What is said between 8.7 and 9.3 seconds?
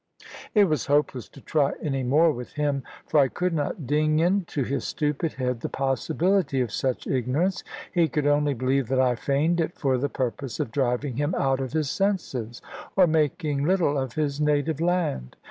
that I